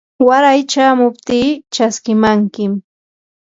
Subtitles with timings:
[0.27, 2.71] waray chamuptii chaskimankim.